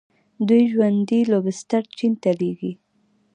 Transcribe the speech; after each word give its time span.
دوی 0.47 0.63
ژوندي 0.71 1.19
لوبسټر 1.31 1.83
چین 1.97 2.13
ته 2.21 2.31
لیږي. 2.39 2.73